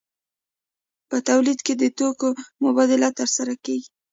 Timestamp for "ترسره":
3.19-3.53